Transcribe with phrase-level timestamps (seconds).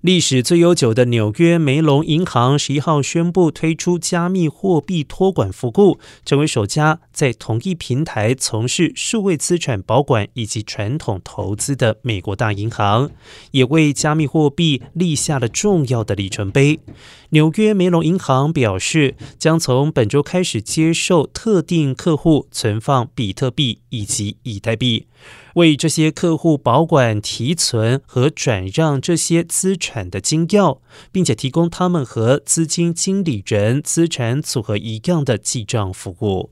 [0.00, 13.10] 历史最悠久的纽约梅隆银行十一号宣布推出加密货币托管服务，成为首家在同一平台从事数位资产保管以及传统投资的美国大银行，
[13.50, 16.80] 也为加密货币立下了重要的里程碑。
[17.32, 25.06] 纽约梅隆银行表示，将从本周开始接受特定客户存放比特币以及以太币。
[25.56, 30.78] 为这些客户保管、提存和转让这些资产的金钥，
[31.10, 36.50] 并且提供他们和资金经理人资产组合一样的记账服务。